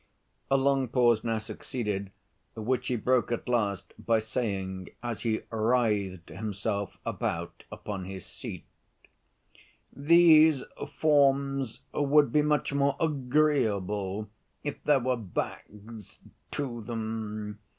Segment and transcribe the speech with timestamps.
[0.49, 2.09] A long pause now succeeded,
[2.55, 8.65] which he broke at last by saying, as he writhed himself about upon his seat,
[9.95, 10.63] "These
[10.97, 14.27] forms would be much more agreeable
[14.63, 16.17] if there were backs
[16.49, 17.59] to them.